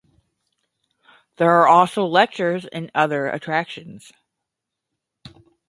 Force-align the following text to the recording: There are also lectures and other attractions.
There 1.35 1.51
are 1.51 1.67
also 1.67 2.07
lectures 2.07 2.65
and 2.65 2.89
other 2.95 3.27
attractions. 3.27 4.11